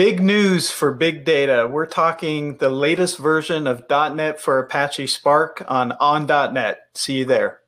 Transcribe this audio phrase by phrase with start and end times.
[0.00, 1.68] Big news for big data.
[1.70, 6.78] We're talking the latest version of .NET for Apache Spark on on.net.
[6.94, 7.60] See you there.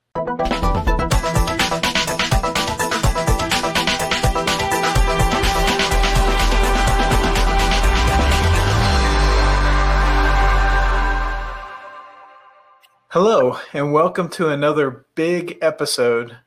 [13.10, 16.38] Hello, and welcome to another big episode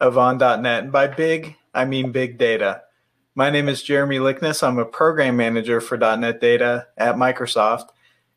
[0.00, 0.84] of On.net.
[0.84, 2.83] And by big, I mean big data.
[3.36, 4.62] My name is Jeremy Likness.
[4.62, 7.88] I'm a program manager for .NET Data at Microsoft.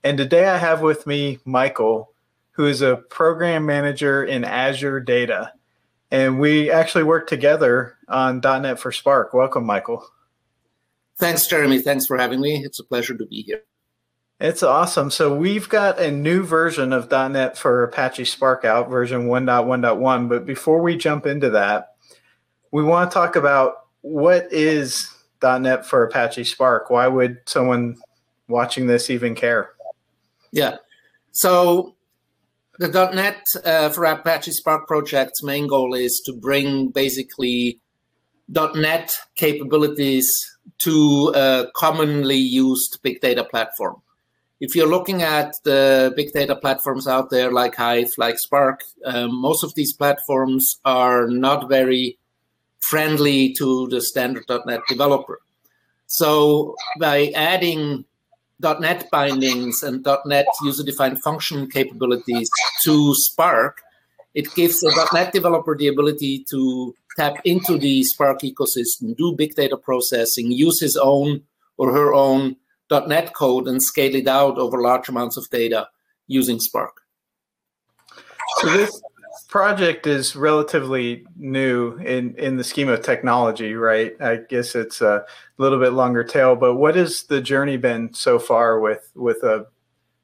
[0.04, 2.14] And today I have with me Michael,
[2.54, 5.54] who is a program manager in Azure Data.
[6.10, 9.36] And we actually work together on .NET for Spark.
[9.36, 10.04] Welcome, Michael.
[11.18, 11.78] Thanks, Jeremy.
[11.78, 12.64] Thanks for having me.
[12.66, 13.62] It's a pleasure to be here.
[14.40, 15.12] It's awesome.
[15.12, 20.28] So we've got a new version of .NET for Apache Spark out, version 1.1.1.
[20.28, 21.90] But before we jump into that,
[22.72, 26.90] we want to talk about what is .NET for Apache Spark?
[26.90, 27.98] Why would someone
[28.48, 29.72] watching this even care?
[30.52, 30.78] Yeah.
[31.32, 31.96] So
[32.80, 37.80] the .NET uh, for Apache Spark project's main goal is to bring basically
[38.50, 40.28] .NET capabilities
[40.80, 44.02] to a commonly used big data platform.
[44.60, 49.40] If you're looking at the big data platforms out there like Hive, like Spark, um,
[49.40, 52.18] most of these platforms are not very
[52.90, 55.40] friendly to the standard .NET developer.
[56.08, 58.06] So by adding
[58.60, 62.50] .NET bindings and .NET user-defined function capabilities
[62.86, 63.82] to Spark,
[64.34, 69.56] it gives a .NET developer the ability to tap into the Spark ecosystem, do big
[69.56, 71.42] data processing, use his own
[71.78, 72.56] or her own
[72.90, 75.90] .NET code and scale it out over large amounts of data
[76.28, 77.02] using Spark.
[78.58, 79.02] So this
[79.48, 84.14] project is relatively new in, in the scheme of technology, right?
[84.22, 85.26] I guess it's a
[85.58, 89.68] little bit longer tail, but what has the journey been so far with with a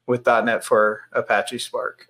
[0.06, 2.08] with .NET for Apache Spark?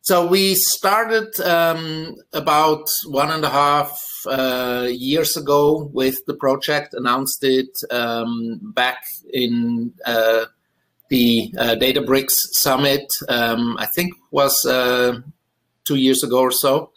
[0.00, 6.94] So we started um, about one and a half uh, years ago with the project.
[6.94, 9.02] Announced it um, back
[9.32, 10.44] in uh,
[11.08, 13.06] the uh, Databricks Summit.
[13.28, 15.22] Um, I think was uh,
[15.86, 16.92] two years ago or so.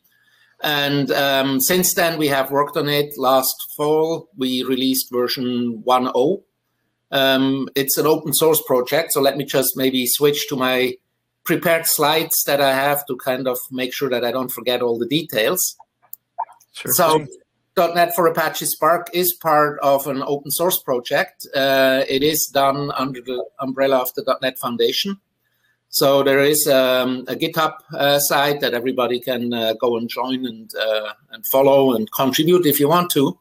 [0.61, 3.17] And um, since then, we have worked on it.
[3.17, 6.43] Last fall, we released version 1.0.
[7.11, 10.95] Um, it's an open source project, so let me just maybe switch to my
[11.43, 14.99] prepared slides that I have to kind of make sure that I don't forget all
[14.99, 15.75] the details.
[16.73, 16.91] Sure.
[16.91, 17.25] So,
[17.77, 21.47] .NET for Apache Spark is part of an open source project.
[21.55, 25.19] Uh, it is done under the umbrella of the .NET Foundation.
[25.89, 30.45] So there is um, a GitHub uh, site that everybody can uh, go and join
[30.45, 33.39] and uh, and follow and contribute if you want to.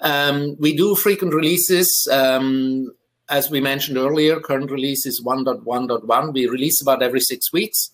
[0.00, 2.06] Um, we do frequent releases.
[2.12, 2.92] Um,
[3.30, 6.34] as we mentioned earlier, current release is 1.1.1.
[6.34, 7.90] We release about every six weeks.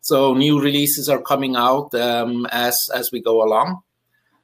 [0.00, 3.82] So new releases are coming out um, as as we go along.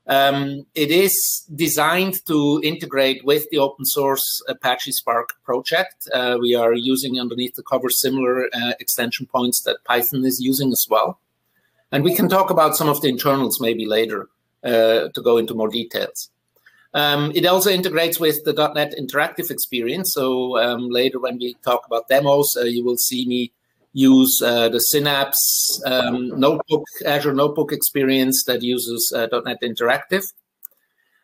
[0.07, 6.09] Um, it is designed to integrate with the open source Apache Spark project.
[6.13, 10.73] Uh, we are using underneath the cover similar uh, extension points that Python is using
[10.73, 11.19] as well.
[11.91, 14.29] And we can talk about some of the internals maybe later
[14.63, 16.31] uh, to go into more details.
[16.93, 20.13] Um, it also integrates with the .NET Interactive experience.
[20.13, 23.53] So um, later when we talk about demos, uh, you will see me
[23.95, 30.25] use uh, the Synapse um, notebook, Azure Notebook experience that uses uh, .NET Interactive.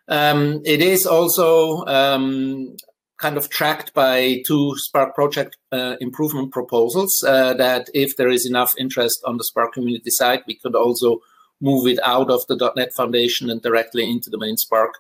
[0.09, 2.77] Um, it is also um,
[3.19, 8.47] kind of tracked by two Spark project uh, improvement proposals uh, that if there is
[8.47, 11.19] enough interest on the Spark community side, we could also
[11.61, 14.95] move it out of the .NET Foundation and directly into the main Spark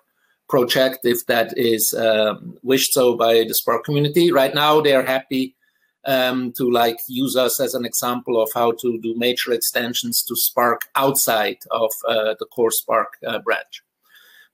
[0.48, 4.32] project if that is um, wished so by the Spark community.
[4.32, 5.54] Right now, they are happy
[6.06, 10.34] um, to like use us as an example of how to do major extensions to
[10.36, 13.82] Spark outside of uh, the core Spark uh, branch.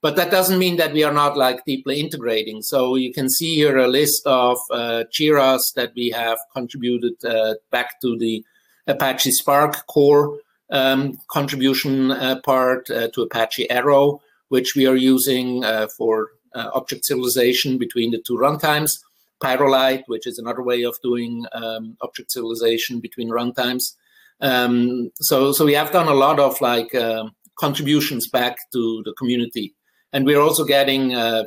[0.01, 2.61] But that doesn't mean that we are not like deeply integrating.
[2.61, 7.55] So you can see here a list of uh, JIRAs that we have contributed uh,
[7.71, 8.45] back to the
[8.85, 10.39] Apache Spark core
[10.69, 15.63] um, contribution uh, part uh, to Apache Arrow, which we are using
[15.97, 19.03] for object serialization between the two runtimes.
[19.43, 23.93] Pyrolite, which is another way of doing um, object serialization between runtimes.
[24.41, 27.25] Um, so, so we have done a lot of like uh,
[27.59, 29.75] contributions back to the community,
[30.13, 31.45] and we're also getting uh,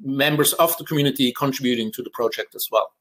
[0.00, 2.92] members of the community contributing to the project as well.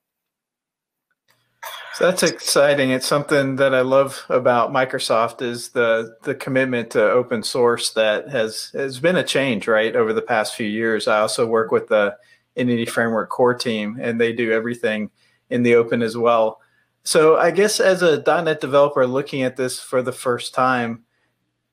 [2.00, 2.92] So that's exciting.
[2.92, 8.30] It's something that I love about Microsoft is the the commitment to open source that
[8.30, 11.10] has has been a change right over the past few years.
[11.10, 12.16] I also work with the
[12.60, 15.10] Entity Framework core team, and they do everything
[15.50, 16.62] in the open as well.
[17.04, 21.06] So I guess as a .NET developer looking at this for the first time,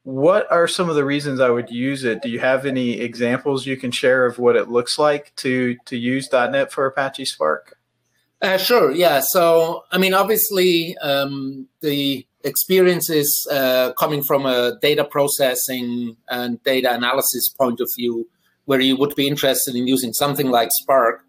[0.04, 2.22] what are some of the reasons I would use it?
[2.22, 5.96] Do you have any examples you can share of what it looks like to to
[5.96, 7.76] use .NET for Apache Spark?
[8.40, 8.92] Uh, sure.
[8.92, 9.20] Yeah.
[9.20, 16.62] So I mean, obviously, um, the experience is uh, coming from a data processing and
[16.62, 18.28] data analysis point of view,
[18.66, 21.24] where you would be interested in using something like Spark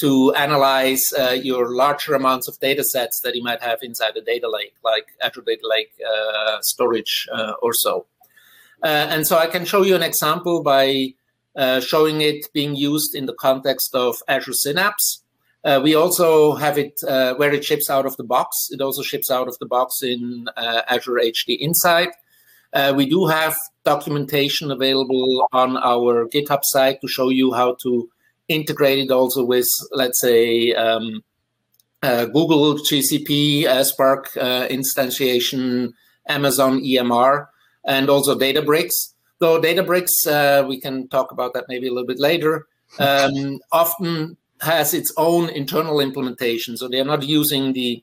[0.00, 4.22] to analyze uh, your larger amounts of data sets that you might have inside a
[4.22, 8.06] data lake, like Azure Data Lake uh, storage uh, or so.
[8.82, 11.14] Uh, and so I can show you an example by
[11.54, 15.22] uh, showing it being used in the context of Azure Synapse.
[15.62, 16.98] Uh, we also have it
[17.36, 18.68] where it ships out of the box.
[18.70, 22.12] It also ships out of the box in Azure HD Insight.
[22.72, 28.08] Uh, we do have documentation available on our GitHub site to show you how to
[28.48, 31.22] integrate it also with, let's say, um,
[32.02, 35.92] Google GCP Spark instantiation,
[36.28, 37.48] Amazon EMR
[37.84, 39.14] and also Databricks.
[39.38, 42.66] Though Databricks, uh, we can talk about that maybe a little bit later,
[42.98, 46.76] um, often has its own internal implementation.
[46.76, 48.02] So they're not using the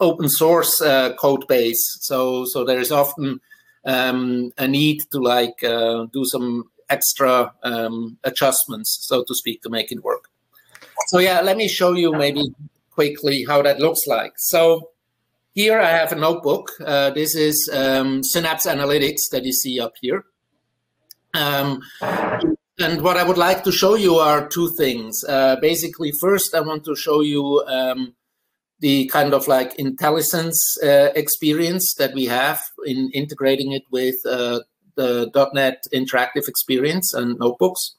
[0.00, 1.98] open source uh, code base.
[2.00, 3.40] So, so there is often
[3.84, 9.70] um, a need to like uh, do some extra um, adjustments, so to speak, to
[9.70, 10.28] make it work.
[11.08, 12.42] So yeah, let me show you maybe
[12.90, 14.34] quickly how that looks like.
[14.36, 14.90] So
[15.54, 16.70] here I have a notebook.
[16.84, 20.24] Uh, this is um, Synapse Analytics that you see up here.
[21.34, 21.82] Um,
[22.78, 25.24] and what I would like to show you are two things.
[25.28, 28.14] Uh, basically, first, I want to show you um,
[28.82, 34.58] the kind of like IntelliSense uh, experience that we have in integrating it with uh,
[34.96, 37.94] the .NET interactive experience and notebooks.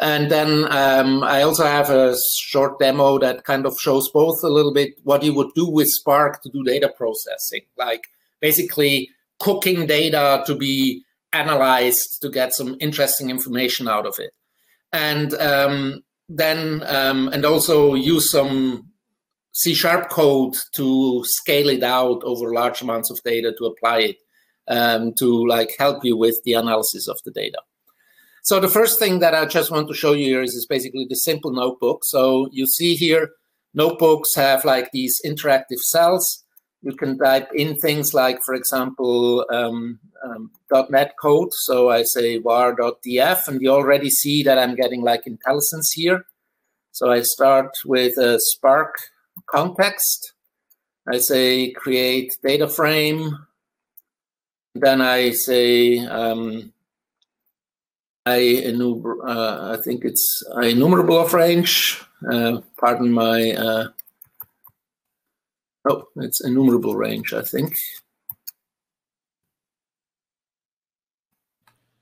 [0.00, 4.48] And then um, I also have a short demo that kind of shows both a
[4.48, 8.02] little bit what you would do with Spark to do data processing, like
[8.40, 14.32] basically cooking data to be analyzed to get some interesting information out of it.
[14.92, 18.89] And um, then, um, and also use some
[19.60, 24.16] C sharp code to scale it out over large amounts of data to apply it
[24.68, 27.58] um, to like help you with the analysis of the data.
[28.42, 31.06] So the first thing that I just want to show you here is, is basically
[31.08, 32.04] the simple notebook.
[32.04, 33.32] So you see here,
[33.74, 36.44] notebooks have like these interactive cells.
[36.80, 40.50] You can type in things like, for example, um, um,
[40.88, 41.50] .NET code.
[41.52, 46.24] So I say var.df, and you already see that I'm getting like IntelliSense here.
[46.92, 48.94] So I start with a Spark
[49.46, 50.32] context.
[51.08, 53.46] I say create data frame.
[54.74, 56.72] Then I say um,
[58.26, 62.00] I uh, I think it's enumerable of range.
[62.30, 63.52] Uh, pardon my.
[63.52, 63.88] Uh,
[65.88, 67.32] oh, it's enumerable range.
[67.32, 67.74] I think.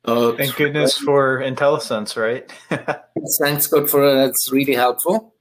[0.05, 2.51] Uh, Thank goodness for IntelliSense, right?
[3.43, 5.35] thanks God for that's really helpful.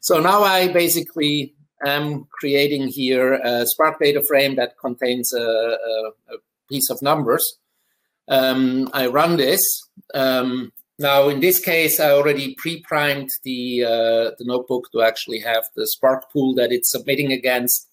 [0.00, 1.54] So now I basically
[1.84, 6.36] am creating here a Spark data frame that contains a, a, a
[6.68, 7.58] piece of numbers
[8.30, 9.60] um, I run this.
[10.14, 15.64] Um, now, in this case, I already pre-primed the uh, the notebook to actually have
[15.74, 17.88] the Spark pool that it's submitting against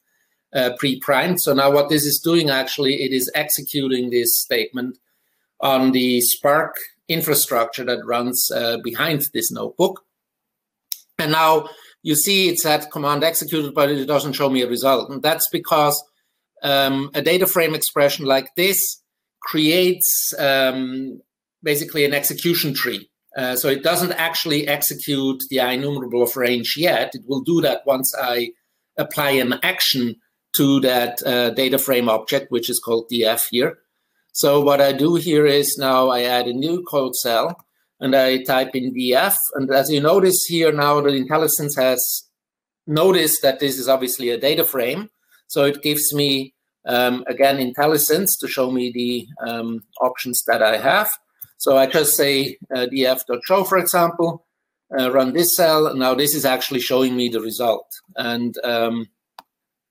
[0.54, 1.42] uh, pre-primed.
[1.42, 4.98] So now, what this is doing actually, it is executing this statement
[5.60, 6.76] on the Spark
[7.08, 10.04] infrastructure that runs uh, behind this notebook.
[11.18, 11.70] And now
[12.04, 15.10] you see it's at command executed, but it doesn't show me a result.
[15.10, 16.02] And that's because
[16.64, 19.02] um, a data frame expression like this
[19.42, 21.22] creates um,
[21.64, 23.10] basically an execution tree.
[23.38, 27.12] Uh, so it doesn't actually execute the enumerable of range yet.
[27.14, 28.52] It will do that once I
[28.98, 30.16] apply an action
[30.56, 33.78] to that uh, data frame object, which is called df here.
[34.32, 37.67] So what I do here is now I add a new code cell
[38.00, 39.36] and I type in df.
[39.56, 42.30] And as you notice here now, the IntelliSense has
[42.86, 45.10] noticed that this is obviously a data frame.
[45.48, 46.54] So it gives me
[46.88, 51.10] um, again, IntelliSense to show me the um, options that I have.
[51.58, 54.46] So I just say uh, df.show, for example,
[54.98, 55.94] uh, run this cell.
[55.96, 57.88] Now this is actually showing me the result.
[58.16, 59.08] And um,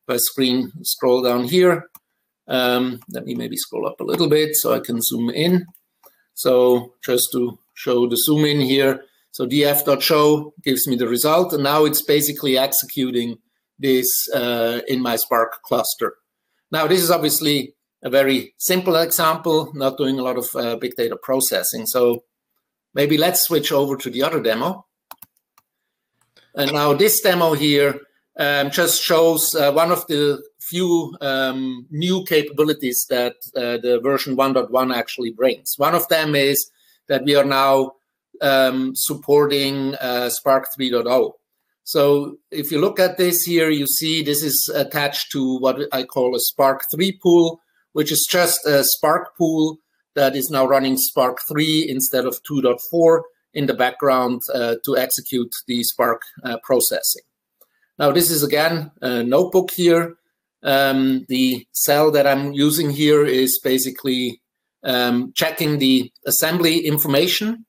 [0.08, 1.90] if I screen scroll down here,
[2.48, 5.66] um, let me maybe scroll up a little bit so I can zoom in.
[6.34, 9.04] So just to show the zoom in here.
[9.30, 11.52] So df.show gives me the result.
[11.52, 13.38] And now it's basically executing
[13.78, 16.14] this uh, in my Spark cluster.
[16.72, 20.96] Now, this is obviously a very simple example, not doing a lot of uh, big
[20.96, 21.86] data processing.
[21.86, 22.24] So
[22.94, 24.86] maybe let's switch over to the other demo.
[26.54, 28.00] And now this demo here
[28.38, 34.36] um, just shows uh, one of the few um, new capabilities that uh, the version
[34.36, 35.74] 1.1 actually brings.
[35.76, 36.70] One of them is
[37.08, 37.92] that we are now
[38.40, 41.32] um, supporting uh, Spark 3.0.
[41.84, 46.02] So if you look at this here, you see this is attached to what I
[46.02, 47.60] call a Spark 3 pool,
[47.92, 49.78] which is just a Spark pool
[50.16, 53.20] that is now running Spark 3 instead of 2.4
[53.54, 57.22] in the background uh, to execute the Spark uh, processing.
[57.98, 60.16] Now, this is again a notebook here.
[60.62, 64.42] Um, the cell that I'm using here is basically
[64.86, 67.66] um, checking the assembly information.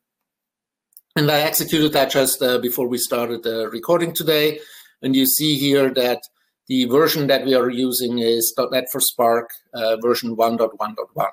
[1.15, 4.59] And I executed that just uh, before we started the recording today.
[5.01, 6.21] And you see here that
[6.67, 11.27] the version that we are using is .NET for Spark uh, version 1.1.1.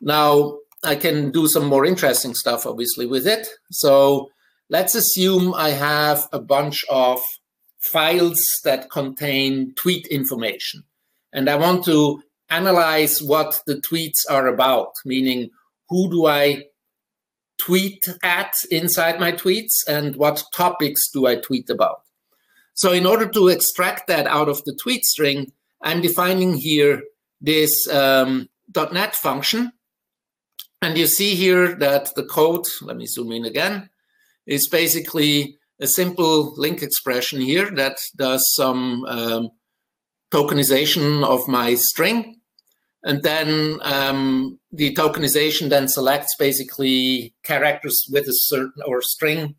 [0.00, 3.48] Now, I can do some more interesting stuff, obviously, with it.
[3.70, 4.30] So
[4.70, 7.20] let's assume I have a bunch of
[7.78, 10.84] files that contain tweet information.
[11.32, 15.50] And I want to analyze what the tweets are about, meaning
[15.88, 16.64] who do I
[17.58, 22.02] tweet at inside my tweets and what topics do I tweet about.
[22.74, 27.02] So in order to extract that out of the tweet string, I'm defining here
[27.40, 29.72] this um, .NET function
[30.82, 33.88] and you see here that the code, let me zoom in again,
[34.46, 39.50] is basically a simple LINQ expression here that does some um,
[40.30, 42.40] tokenization of my string.
[43.02, 49.54] And then um, the tokenization then selects basically characters with a certain or string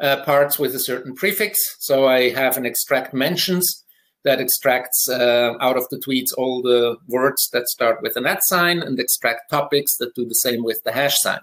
[0.00, 1.58] uh, parts with a certain prefix.
[1.78, 3.84] So I have an extract mentions
[4.24, 8.40] that extracts uh, out of the tweets all the words that start with an at
[8.44, 11.40] sign and extract topics that do the same with the hash sign.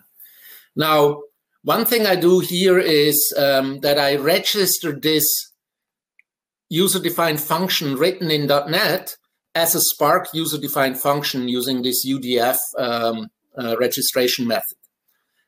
[0.75, 1.21] Now,
[1.63, 5.50] one thing I do here is um, that I register this
[6.71, 9.17] user-defined function written in .NET
[9.53, 14.77] as a Spark user-defined function using this UDF um, uh, registration method.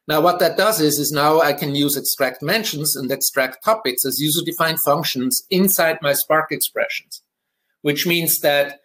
[0.06, 4.06] Now, what that does is, is now I can use extract mentions and extract topics
[4.06, 7.24] as user-defined functions inside my Spark expressions,
[7.84, 8.82] which means that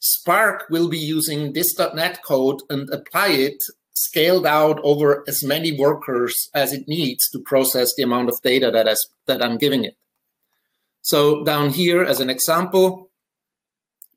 [0.00, 3.62] Spark will be using this .NET code and apply it
[3.94, 8.70] scaled out over as many workers as it needs to process the amount of data
[8.70, 8.94] that,
[9.26, 9.96] that I'm giving it.
[11.02, 13.10] So down here, as an example,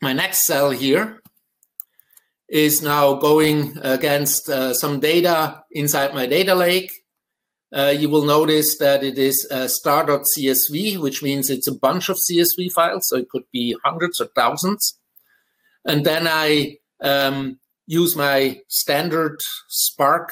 [0.01, 1.21] my next cell here
[2.49, 6.91] is now going against uh, some data inside my data lake.
[7.75, 12.17] Uh, you will notice that it is uh, star.csv, which means it's a bunch of
[12.17, 14.99] CSV files, so it could be hundreds or thousands.
[15.83, 20.31] And then I um, use my standard Spark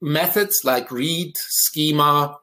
[0.00, 2.36] methods like read, schema,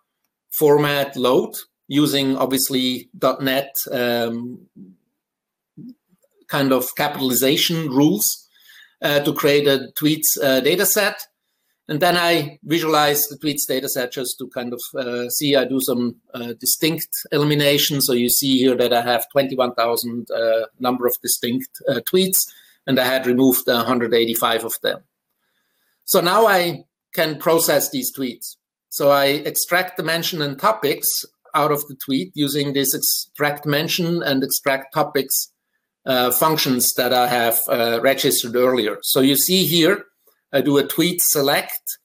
[0.57, 1.53] format, load,
[1.87, 3.09] using obviously
[3.41, 4.67] .NET um,
[6.47, 8.47] kind of capitalization rules
[9.01, 11.27] uh, to create a tweets uh, data set.
[11.87, 15.65] And then I visualize the tweets data set just to kind of uh, see I
[15.65, 18.01] do some uh, distinct elimination.
[18.01, 22.47] So you see here that I have 21,000 uh, number of distinct uh, tweets
[22.87, 25.01] and I had removed 185 of them.
[26.05, 28.55] So now I can process these tweets.
[28.89, 31.07] So I extract the mention and topics
[31.55, 35.51] out of the tweet using this extract mention and extract topics
[36.05, 38.97] uh, functions that I have uh, registered earlier.
[39.01, 40.05] So you see here,
[40.53, 41.97] I do a tweet select,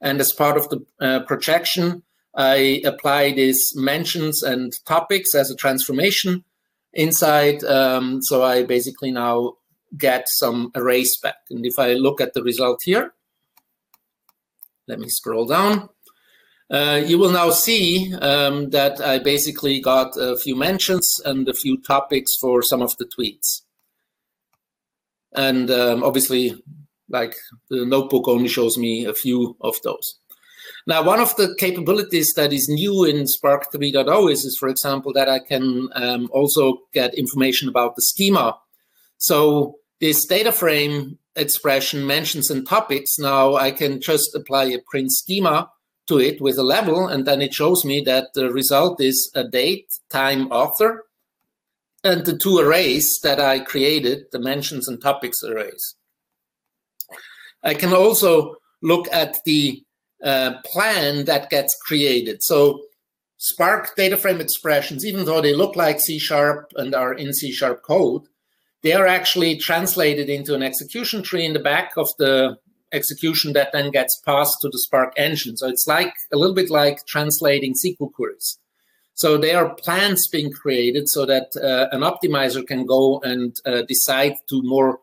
[0.00, 2.02] and as part of the uh, projection,
[2.36, 6.44] I apply these mentions and topics as a transformation
[6.92, 7.64] inside.
[7.64, 9.54] Um, so I basically now
[9.96, 11.36] get some arrays back.
[11.50, 13.14] And if I look at the result here,
[14.86, 15.88] let me scroll down.
[16.70, 21.54] Uh, you will now see um, that I basically got a few mentions and a
[21.54, 23.62] few topics for some of the tweets.
[25.34, 26.62] And um, obviously,
[27.08, 27.34] like
[27.70, 30.18] the notebook only shows me a few of those.
[30.86, 35.12] Now, one of the capabilities that is new in Spark 3.0 is, is, for example,
[35.14, 38.58] that I can um, also get information about the schema.
[39.18, 43.18] So this data frame expression mentions and topics.
[43.18, 45.70] Now I can just apply a print schema
[46.08, 49.44] to it with a level, and then it shows me that the result is a
[49.44, 51.04] date, time, author,
[52.04, 54.38] and the two arrays that I created, the
[54.88, 55.94] and topics arrays.
[57.62, 59.82] I can also look at the
[60.22, 62.42] uh, plan that gets created.
[62.42, 62.82] So
[63.40, 67.52] Spark data frame expressions, even though they look like C Sharp and are in C
[67.52, 68.22] Sharp code,
[68.82, 72.58] they are actually translated into an execution tree in the back of the
[72.92, 75.56] execution that then gets passed to the Spark engine.
[75.56, 78.58] So it's like a little bit like translating SQL queries.
[79.14, 83.82] So there are plans being created so that uh, an optimizer can go and uh,
[83.82, 85.00] decide to more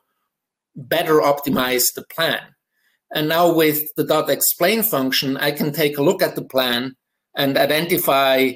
[0.75, 2.41] better optimize the plan.
[3.13, 6.95] And now with the dot explain function, I can take a look at the plan
[7.35, 8.51] and identify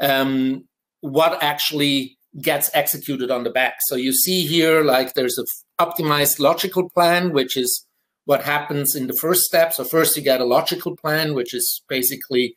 [0.00, 0.64] um,
[1.00, 3.74] what actually gets executed on the back.
[3.86, 5.44] So you see here, like there's a
[5.80, 7.86] optimized logical plan, which is
[8.24, 9.72] what happens in the first step.
[9.72, 12.56] So first you get a logical plan, which is basically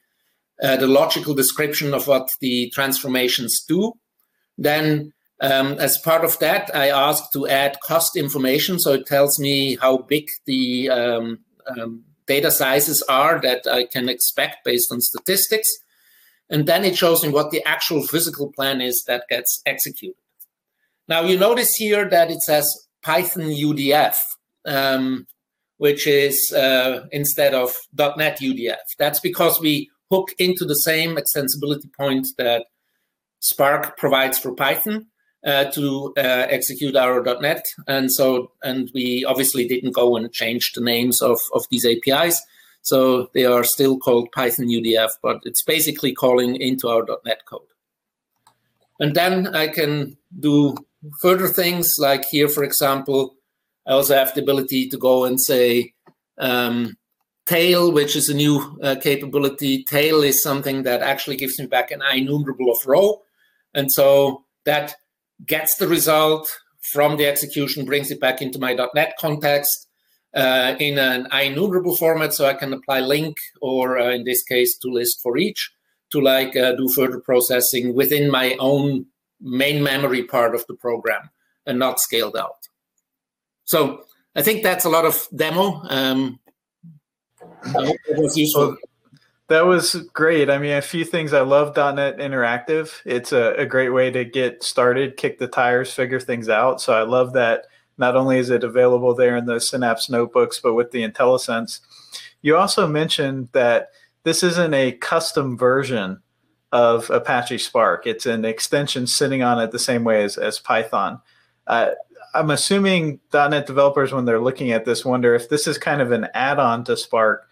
[0.61, 3.93] uh, the logical description of what the transformations do.
[4.57, 8.79] Then um, as part of that, I ask to add cost information.
[8.79, 14.09] So it tells me how big the um, um, data sizes are that I can
[14.09, 15.67] expect based on statistics.
[16.49, 20.15] And then it shows me what the actual physical plan is that gets executed.
[21.07, 22.65] Now you notice here that it says
[23.01, 24.17] Python UDF,
[24.65, 25.27] um,
[25.77, 28.77] which is uh, instead of .NET UDF.
[28.97, 32.65] That's because we hook into the same extensibility point that
[33.39, 35.07] Spark provides for Python
[35.45, 37.65] uh, to uh, execute our .NET.
[37.87, 42.41] And so, and we obviously didn't go and change the names of, of these APIs.
[42.81, 47.61] So they are still called Python UDF, but it's basically calling into our .NET code.
[48.99, 50.75] And then I can do
[51.21, 53.36] further things like here, for example,
[53.87, 55.93] I also have the ability to go and say
[56.37, 56.97] um,
[57.45, 59.83] tail, which is a new uh, capability.
[59.83, 63.21] Tail is something that actually gives me back an IEnumerable of row.
[63.73, 64.95] And so that
[65.45, 66.51] gets the result
[66.91, 69.87] from the execution, brings it back into my .NET context,
[70.33, 74.77] uh, in an IEnumerable format, so I can apply LINQ or uh, in this case
[74.79, 75.71] to list for each
[76.11, 79.05] to like uh, do further processing within my own
[79.41, 81.29] main memory part of the program
[81.65, 82.66] and not scaled out.
[83.67, 84.05] So
[84.35, 85.81] I think that's a lot of demo.
[85.89, 86.39] Um,
[88.09, 88.77] was useful.
[89.49, 90.49] that was great.
[90.49, 91.33] I mean, a few things.
[91.33, 92.93] I love .NET Interactive.
[93.05, 96.81] It's a, a great way to get started, kick the tires, figure things out.
[96.81, 97.65] So I love that
[97.97, 101.81] not only is it available there in the Synapse notebooks, but with the IntelliSense.
[102.41, 103.89] You also mentioned that
[104.23, 106.21] this isn't a custom version
[106.71, 108.07] of Apache Spark.
[108.07, 111.21] It's an extension sitting on it the same way as, as Python.
[111.65, 111.91] Uh,
[112.37, 116.11] I'm assuming .NET developers, when they're looking at this, wonder if this is kind of
[116.11, 117.49] an add-on to Spark.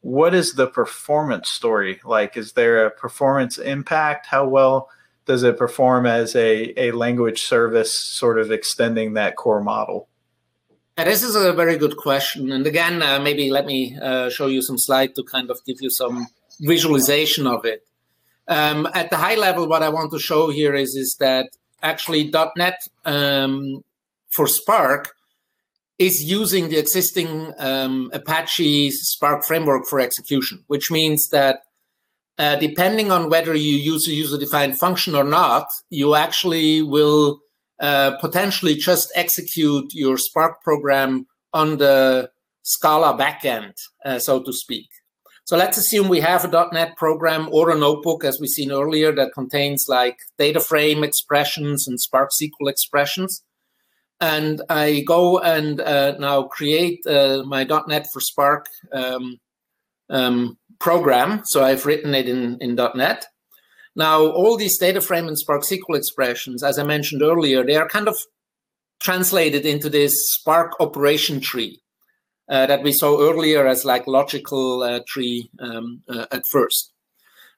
[0.00, 2.36] What is the performance story like?
[2.36, 4.26] Is there a performance impact?
[4.26, 4.90] How well
[5.26, 10.08] does it perform as a, a language service sort of extending that core model?
[10.96, 12.52] Yeah, this is a very good question.
[12.52, 15.78] And again, uh, maybe let me uh, show you some slide to kind of give
[15.80, 16.28] you some
[16.60, 17.84] visualization of it.
[18.46, 21.50] Um, at the high level, what I want to show here is, is that
[21.82, 23.84] actually .NET um,
[24.30, 25.14] for Spark
[25.98, 31.60] is using the existing um, Apache Spark framework for execution, which means that
[32.38, 37.40] uh, depending on whether you use a user-defined function or not, you actually will
[37.80, 42.30] uh, potentially just execute your Spark program on the
[42.62, 43.72] Scala backend,
[44.04, 44.88] uh, so to speak.
[45.44, 49.14] So let's assume we have a .NET program or a notebook, as we've seen earlier,
[49.14, 53.42] that contains like data frame expressions and Spark SQL expressions.
[54.20, 59.38] And I go and uh, now create uh, my .NET for Spark um,
[60.10, 61.42] um, program.
[61.44, 63.26] So I've written it in, in .NET.
[63.94, 67.88] Now, all these data frame and Spark SQL expressions, as I mentioned earlier, they are
[67.88, 68.16] kind of
[69.00, 71.80] translated into this Spark operation tree
[72.48, 76.92] uh, that we saw earlier as like logical uh, tree um, uh, at first.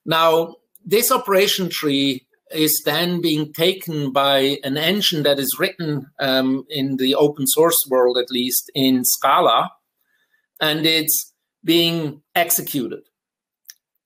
[0.05, 6.65] Now, this operation tree is then being taken by an engine that is written um,
[6.69, 9.71] in the open source world, at least in Scala,
[10.61, 11.33] and it's
[11.65, 13.01] being executed.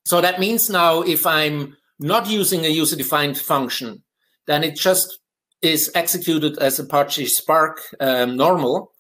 [0.05, 4.03] So that means now if I'm not using a user-defined function,
[4.47, 5.19] then it just
[5.63, 8.93] is executed as Apache Spark um, normal.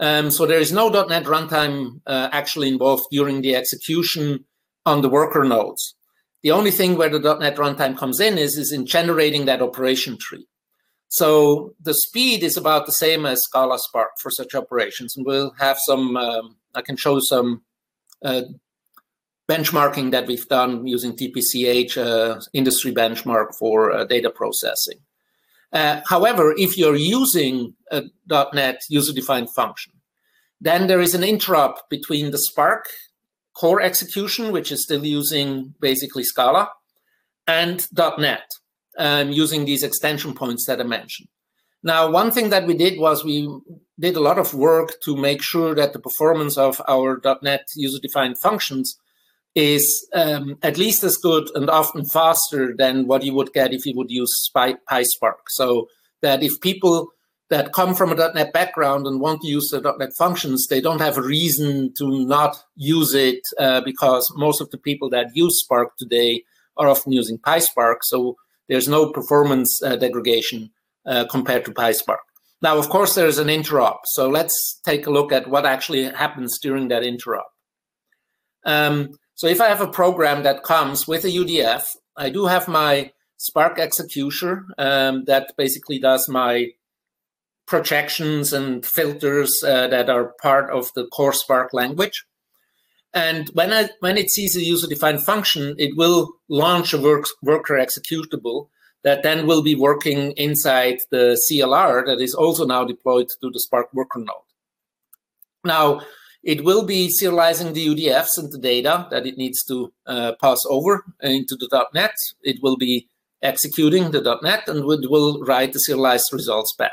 [0.00, 4.44] Um, so there is no .NET runtime uh, actually involved during the execution
[4.86, 5.96] on the worker nodes.
[6.42, 10.18] The only thing where the .NET runtime comes in is, is in generating that operation
[10.18, 10.46] tree.
[11.08, 15.14] So the speed is about the same as Scala Spark for such operations.
[15.16, 17.62] And we'll have some, um, I can show some
[18.24, 18.42] uh,
[19.48, 25.00] benchmarking that we've done using TPCH uh, industry benchmark for uh, data processing.
[25.72, 28.04] Uh, however, if you're using a
[28.52, 29.92] .NET user-defined function,
[30.60, 32.88] then there is an interop between the Spark
[33.54, 36.70] core execution, which is still using basically Scala,
[37.46, 37.86] and
[38.18, 38.48] .NET
[38.98, 41.28] um, using these extension points that I mentioned.
[41.82, 43.48] Now, one thing that we did was we
[43.98, 48.38] did a lot of work to make sure that the performance of our .NET user-defined
[48.38, 48.96] functions
[49.54, 53.84] is um, at least as good and often faster than what you would get if
[53.84, 55.42] you would use PySpark.
[55.48, 55.88] So
[56.22, 57.08] that if people
[57.52, 61.02] that come from a .NET background and want to use the .NET functions, they don't
[61.02, 65.60] have a reason to not use it uh, because most of the people that use
[65.60, 66.44] Spark today
[66.78, 67.96] are often using PySpark.
[68.04, 68.36] So
[68.70, 70.70] there's no performance uh, degradation
[71.04, 72.24] uh, compared to PySpark.
[72.62, 73.98] Now, of course, there's an interop.
[74.06, 77.50] So let's take a look at what actually happens during that interop.
[78.64, 81.84] Um, so if I have a program that comes with a UDF,
[82.16, 86.68] I do have my Spark executioner um, that basically does my
[87.66, 92.24] projections and filters uh, that are part of the core Spark language.
[93.14, 97.74] And when, I, when it sees a user-defined function, it will launch a work, worker
[97.74, 98.68] executable
[99.04, 103.60] that then will be working inside the CLR that is also now deployed to the
[103.60, 104.36] Spark worker node.
[105.64, 106.02] Now,
[106.42, 110.58] it will be serializing the UDFs and the data that it needs to uh, pass
[110.68, 112.14] over into the .NET.
[112.42, 113.08] It will be
[113.42, 116.92] executing the .NET and it will write the serialized results back.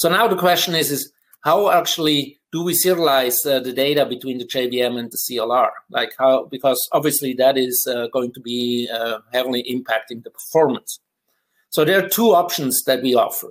[0.00, 4.38] So now the question is, is how actually do we serialize uh, the data between
[4.38, 5.68] the JVM and the CLR?
[5.90, 11.00] Like how, because obviously that is uh, going to be uh, heavily impacting the performance.
[11.68, 13.48] So there are two options that we offer.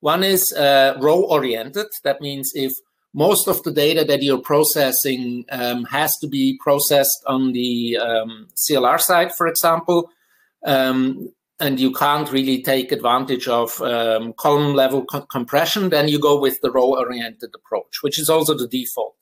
[0.00, 1.86] One is uh, row oriented.
[2.02, 2.72] That means if
[3.14, 8.48] most of the data that you're processing um, has to be processed on the um,
[8.56, 10.10] CLR side, for example,
[10.66, 11.32] um,
[11.62, 16.38] and you can't really take advantage of um, column level co compression, then you go
[16.38, 19.14] with the row oriented approach, which is also the default.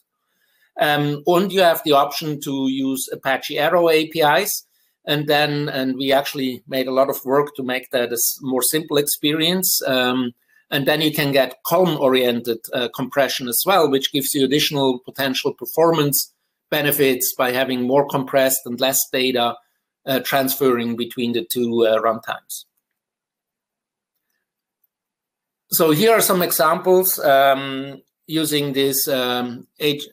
[0.81, 4.67] Um, and you have the option to use Apache Arrow APIs.
[5.07, 8.63] And then, and we actually made a lot of work to make that a more
[8.63, 9.83] simple experience.
[9.87, 10.33] Um,
[10.71, 15.53] and then you can get column-oriented uh, compression as well, which gives you additional potential
[15.53, 16.33] performance
[16.71, 19.57] benefits by having more compressed and less data
[20.07, 22.65] uh, transferring between the two uh, runtimes.
[25.73, 29.69] So here are some examples um, using this um,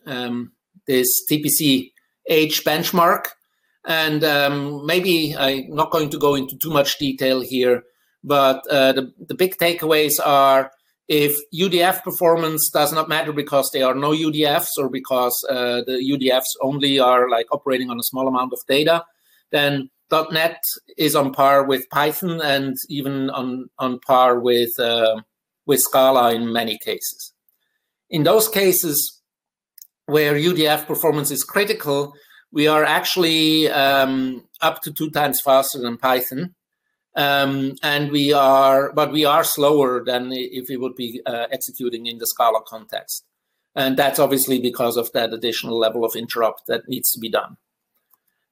[0.06, 0.52] um,
[0.86, 1.92] this TPC
[2.28, 3.28] H benchmark.
[3.86, 7.84] And um, maybe I'm not going to go into too much detail here,
[8.24, 10.72] but uh, the, the big takeaways are
[11.08, 16.04] if UDF performance does not matter because there are no UDFs or because uh, the
[16.14, 19.06] UDFs only are like operating on a small amount of data,
[19.52, 20.62] then .NET
[20.98, 25.22] is on par with Python and even on, on par with, uh,
[25.66, 27.34] with Scala in many cases.
[28.10, 29.22] In those cases
[30.06, 32.14] where UDF performance is critical,
[32.52, 36.56] we are actually um, up to two times faster than Python.
[37.16, 42.06] Um, and we are, but we are slower than if we would be uh, executing
[42.06, 43.26] in the Scala context.
[43.76, 47.58] And that's obviously because of that additional level of interop that needs to be done.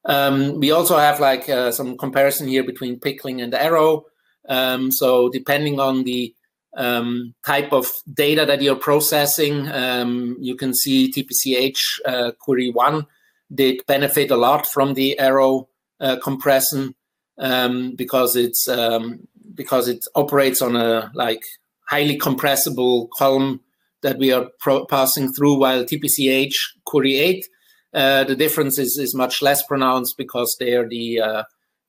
[0.06, 4.06] Um, we also have like uh, some comparison here between pickling and arrow.
[4.48, 6.36] Um, so depending on the
[6.78, 13.08] um, type of data that you're processing, um, you can see TPCH uh, query one
[13.54, 16.96] did benefit a lot from the arrow uh, compression
[17.38, 21.44] um, because it's um, because it operates on a like
[21.88, 23.62] highly compressible column
[24.02, 24.50] that we are
[24.90, 26.54] passing through, while TPCH
[26.86, 27.48] query 8, uh,
[27.96, 31.44] the difference is, is much less pronounced because there the uh,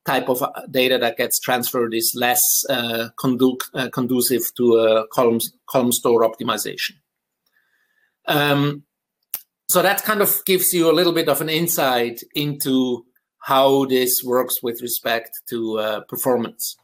[0.05, 5.93] type of data that gets transferred is less uh, condu uh, conducive to column, column
[5.93, 6.93] store optimization.
[8.29, 8.85] Um,
[9.69, 13.05] so that kind of gives you a little bit of an insight into
[13.39, 16.77] how this works with respect to uh, performance.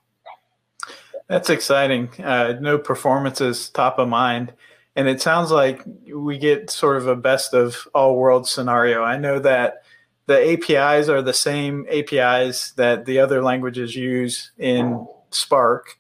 [1.29, 2.11] That's exciting.
[2.23, 4.53] Uh, no performance is top of mind.
[4.95, 9.03] And it sounds like we get sort of a best of all worlds scenario.
[9.03, 9.85] I know that
[10.27, 15.99] the APIs are the same APIs that the other languages use in Spark.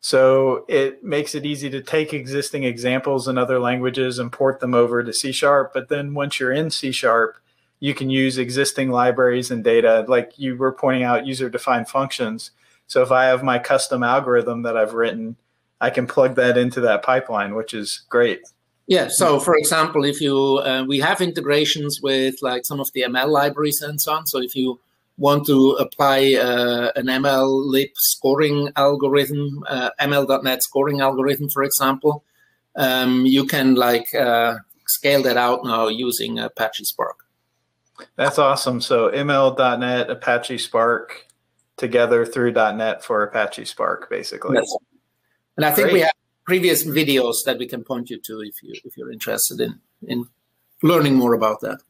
[0.00, 4.74] So it makes it easy to take existing examples in other languages and port them
[4.74, 5.72] over to C sharp.
[5.72, 7.36] But then once you're in C sharp,
[7.78, 12.50] you can use existing libraries and data, like you were pointing out, user defined functions.
[12.88, 15.36] So if I have my custom algorithm that I've written,
[15.82, 18.40] I can plug that into that pipeline, which is great.
[18.86, 19.08] Yeah.
[19.08, 23.28] So, for example, if you uh, we have integrations with like some of the ML
[23.28, 24.26] libraries and so on.
[24.26, 24.80] So, if you
[25.18, 32.24] want to apply uh, an ML lib scoring algorithm, uh, ML.NET scoring algorithm, for example,
[32.76, 34.54] um, you can like uh,
[34.86, 37.26] scale that out now using Apache Spark.
[38.16, 38.80] That's awesome.
[38.80, 41.26] So ML.NET, Apache Spark
[41.76, 44.56] together through .NET for Apache Spark, basically.
[44.56, 44.76] Yes.
[45.56, 45.94] And I think Great.
[45.94, 46.12] we have
[46.44, 50.26] previous videos that we can point you to if you if you're interested in in
[50.82, 51.80] learning more about that.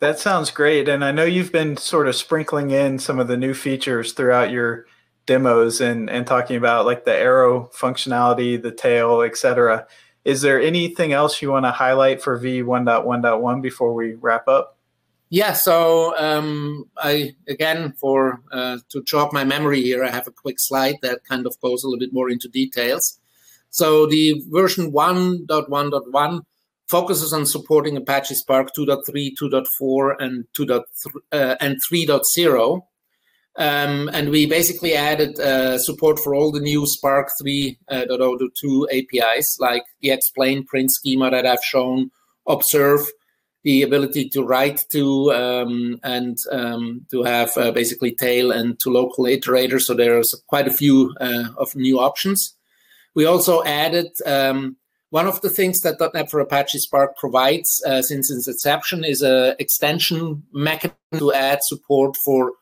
[0.00, 0.88] That sounds great.
[0.88, 4.50] And I know you've been sort of sprinkling in some of the new features throughout
[4.50, 4.86] your
[5.24, 9.86] demos and, and talking about like the arrow functionality, the tail, etc.
[10.24, 14.75] Is there anything else you want to highlight for V1.1.1 before we wrap up?
[15.28, 20.32] Yeah, so um, I again for uh, to jog my memory here, I have a
[20.32, 23.18] quick slide that kind of goes a little bit more into details.
[23.70, 26.40] So the version 1.1.1
[26.88, 30.82] focuses on supporting Apache Spark 2.3, 2.4, and 2.3
[31.32, 32.80] uh, and 3.0.
[33.58, 39.56] Um, and we basically added uh, support for all the new Spark 3.0.2 uh, APIs,
[39.58, 42.10] like the explain print schema that I've shown,
[42.46, 43.00] observe,
[43.66, 48.90] the ability to write to um, and um, to have uh, basically tail and to
[48.90, 49.80] local iterators.
[49.82, 52.54] So there's quite a few uh, of new options.
[53.16, 54.76] We also added um,
[55.10, 59.20] one of the things that .NET for Apache Spark provides uh, since its inception is
[59.20, 62.52] an extension mechanism to add support for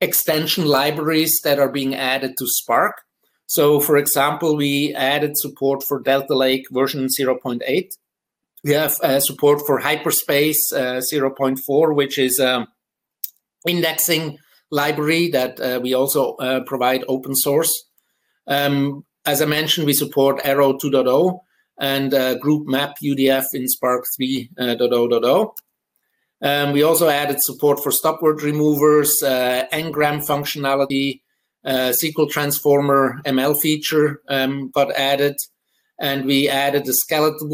[0.00, 3.02] extension libraries that are being added to Spark.
[3.44, 7.90] So, for example, we added support for Delta Lake version 0.8
[8.64, 12.66] we have uh, support for Hyperspace uh, 0.4, which is um,
[13.66, 14.38] indexing
[14.70, 17.72] library that uh, we also uh, provide open source.
[18.46, 21.40] Um, as I mentioned, we support Arrow 2.0
[21.78, 25.54] and uh, Group Map UDF in Spark 3.0.0.
[26.42, 31.20] Um, we also added support for stop word removers, uh, ngram functionality,
[31.66, 35.36] SQL Transformer ML feature um, got added,
[35.98, 37.46] and we added the skeletal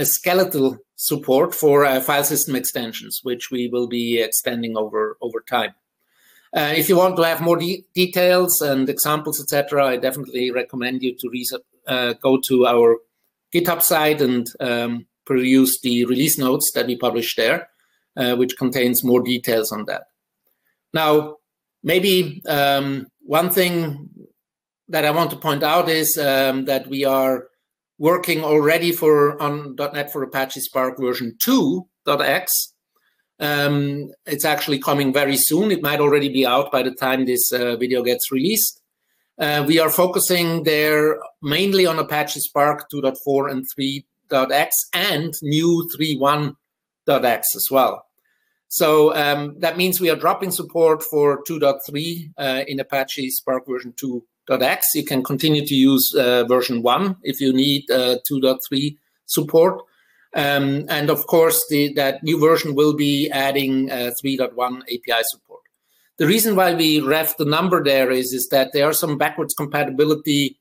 [0.00, 5.40] a skeletal support for uh, file system extensions, which we will be extending over over
[5.40, 5.74] time.
[6.56, 11.02] Uh, if you want to have more de- details and examples, etc., I definitely recommend
[11.02, 11.46] you to re-
[11.86, 12.98] uh, go to our
[13.54, 17.68] GitHub site and um, peruse the release notes that we publish there,
[18.16, 20.04] uh, which contains more details on that.
[20.92, 21.36] Now,
[21.84, 24.08] maybe um, one thing
[24.88, 27.49] that I want to point out is um, that we are
[28.00, 32.72] working already for on .NET for Apache Spark version 2.x.
[33.38, 35.70] Um, it's actually coming very soon.
[35.70, 38.80] It might already be out by the time this uh, video gets released.
[39.38, 47.56] Uh, we are focusing there mainly on Apache Spark 2.4 and 3.x and new 3.1.x
[47.56, 48.06] as well.
[48.68, 53.92] So um, that means we are dropping support for 2.3 uh, in Apache Spark version
[53.98, 54.94] 2 .x.
[54.94, 59.82] You can continue to use uh, version 1 if you need uh, 2.3 support.
[60.34, 65.62] Um, and of course, the, that new version will be adding uh, 3.1 API support.
[66.18, 69.54] The reason why we ref the number there is, is that there are some backwards
[69.54, 70.58] compatibility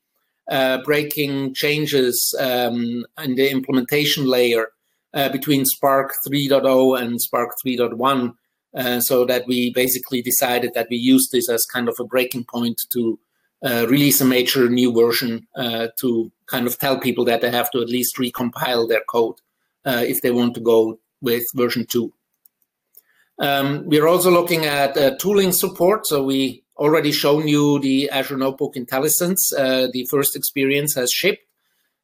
[0.49, 4.69] uh, breaking changes um, in the implementation layer
[5.13, 8.33] uh, between Spark 3.0 and Spark 3.1.
[8.71, 12.45] Uh, so that we basically decided that we use this as kind of a breaking
[12.45, 13.19] point to
[13.61, 17.69] uh, release a major new version uh, to kind of tell people that they have
[17.71, 19.35] to at least recompile their code
[19.85, 22.11] uh, if they want to go with version 2.
[23.39, 26.07] Um, we're also looking at uh, tooling support.
[26.07, 29.53] So we already shown you the Azure Notebook IntelliSense.
[29.57, 31.43] Uh, the first experience has shipped,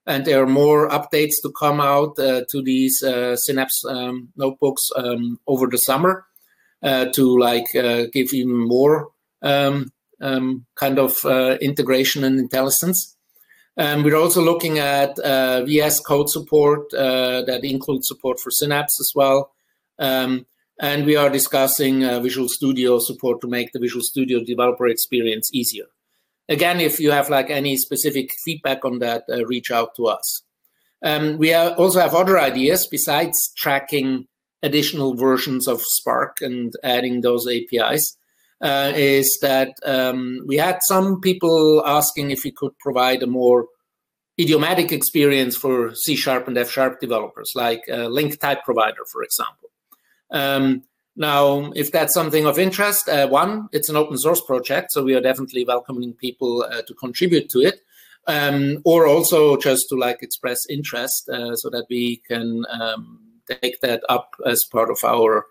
[0.06, 3.00] and there are more updates to come out uh, to these
[3.36, 6.26] Synapse um, notebooks um, over the summer
[6.84, 7.66] to like
[8.14, 9.08] give even more
[9.42, 13.16] um, um, kind of uh, integration and IntelliSense.
[13.78, 19.00] Um, we're also looking at uh, VS Code support uh, that includes support for Synapse
[19.00, 19.52] as well.
[20.00, 20.46] Um,
[20.80, 25.50] and we are discussing uh, Visual Studio support to make the Visual Studio developer experience
[25.54, 25.86] easier.
[26.48, 30.44] Again, if you have like any specific feedback on that, uh, reach out to us.
[31.04, 34.28] Um, we also have other ideas besides tracking
[34.64, 38.18] additional versions of Spark and adding those APIs
[38.62, 43.68] uh, is that um, we had some people asking if we could provide a more
[44.40, 49.24] idiomatic experience for C sharp and F sharp developers, like a LINQ type provider, for
[49.24, 49.70] example.
[50.32, 50.84] Um,
[51.16, 55.16] now, if that's something of interest, uh, one, it's an open source project, so we
[55.16, 57.80] are definitely welcoming people uh, to contribute to it,
[58.28, 63.20] um, or also just to like express interest uh, so that we can um,
[63.62, 65.46] take that up as part of our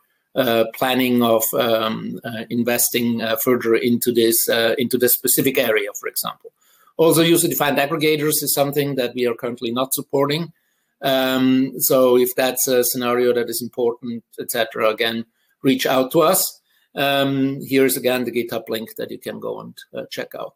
[0.75, 6.53] planning of um, uh, investing uh, further into this into this specific area, for example.
[6.97, 10.53] Also, user-defined aggregators is something that we are currently not supporting.
[11.03, 15.27] Um, so, if that's a scenario that is important, etc., again,
[15.63, 16.61] reach out to us.
[16.95, 20.55] Um, here's again the GitHub link that you can go and uh, check out.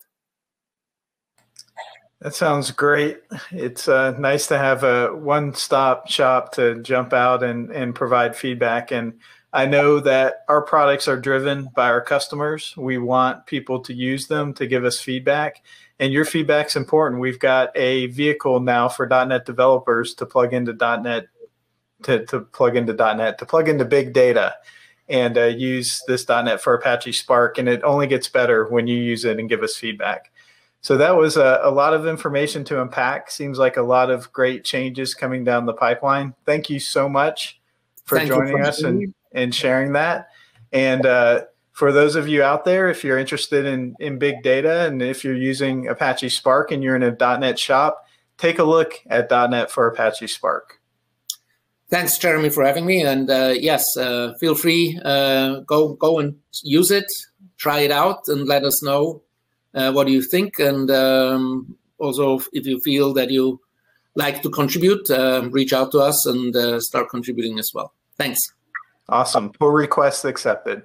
[2.20, 3.18] That sounds great.
[3.52, 8.90] It's uh, nice to have a one-stop shop to jump out and, and provide feedback.
[8.90, 9.20] And
[9.52, 12.74] I know that our products are driven by our customers.
[12.76, 15.62] We want people to use them to give us feedback,
[15.98, 17.20] and your feedback's important.
[17.20, 21.28] We've got a vehicle now for .NET developers to plug into .NET
[22.02, 24.54] to, to plug into .NET to plug into big data
[25.08, 28.98] and uh, use this .NET for Apache Spark, and it only gets better when you
[28.98, 30.30] use it and give us feedback.
[30.82, 33.30] So that was a, a, lot of information to unpack.
[33.30, 36.34] Seems like a lot of great changes coming down the pipeline.
[36.44, 37.60] Thank you so much
[38.04, 40.28] for Thank joining for us and, and sharing that.
[40.72, 44.86] And uh, for those of you out there, if you're interested in, in big data
[44.86, 48.04] and if you're using Apache Spark and you're in a .NET shop,
[48.36, 50.80] take a look at .NET for Apache Spark.
[51.88, 53.02] Thanks, Jeremy, for having me.
[53.02, 57.06] And uh, yes, uh, feel free uh, go go and use it,
[57.56, 59.22] try it out, and let us know
[59.74, 60.58] uh, what you think?
[60.58, 63.60] And um, also, if you feel that you
[64.16, 67.94] like to contribute, uh, reach out to us and start contributing as well.
[68.18, 68.40] Thanks.
[69.08, 69.50] Awesome.
[69.50, 70.82] Pull request accepted.